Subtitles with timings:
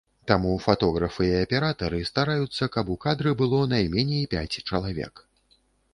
[0.29, 5.27] Таму фатографы і аператары стараюцца, каб у кадры было найменей пяць чалавек.